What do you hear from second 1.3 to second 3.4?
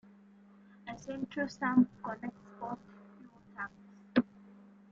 sump connects both fuel